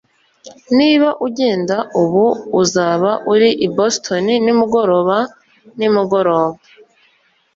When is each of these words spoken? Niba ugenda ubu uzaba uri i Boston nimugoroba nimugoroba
Niba 0.77 1.09
ugenda 1.25 1.75
ubu 2.01 2.25
uzaba 2.61 3.11
uri 3.33 3.49
i 3.65 3.67
Boston 3.75 4.25
nimugoroba 4.43 5.17
nimugoroba 5.77 6.57